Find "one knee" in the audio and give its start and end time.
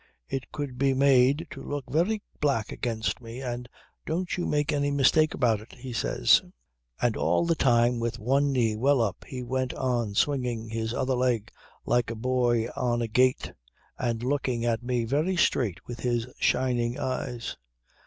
8.17-8.75